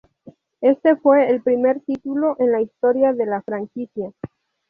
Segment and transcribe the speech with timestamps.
[0.61, 4.11] Este fue el primer título en la historia de la franquicia.